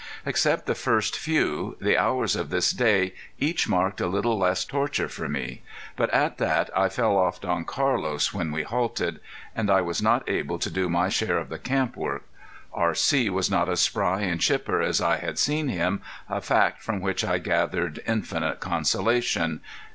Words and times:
Except 0.25 0.65
the 0.65 0.73
first 0.73 1.15
few, 1.15 1.77
the 1.79 1.95
hours 1.95 2.35
of 2.35 2.49
this 2.49 2.71
day 2.71 3.13
each 3.37 3.69
marked 3.69 4.01
a 4.01 4.07
little 4.07 4.35
less 4.35 4.65
torture 4.65 5.07
for 5.07 5.29
me; 5.29 5.61
but 5.95 6.09
at 6.09 6.39
that 6.39 6.71
I 6.75 6.89
fell 6.89 7.15
off 7.15 7.39
Don 7.41 7.65
Carlos 7.65 8.33
when 8.33 8.51
we 8.51 8.63
halted. 8.63 9.19
And 9.55 9.69
I 9.69 9.81
was 9.81 10.01
not 10.01 10.27
able 10.27 10.57
to 10.57 10.71
do 10.71 10.89
my 10.89 11.09
share 11.09 11.37
of 11.37 11.49
the 11.49 11.59
camp 11.59 11.95
work. 11.95 12.23
R.C. 12.73 13.29
was 13.29 13.51
not 13.51 13.69
as 13.69 13.79
spry 13.81 14.21
and 14.21 14.41
chipper 14.41 14.81
as 14.81 15.01
I 15.01 15.17
had 15.17 15.37
seen 15.37 15.67
him, 15.67 16.01
a 16.27 16.41
fact 16.41 16.81
from 16.81 16.99
which 16.99 17.23
I 17.23 17.37
gathered 17.37 18.01
infinite 18.07 18.59
consolation. 18.59 19.61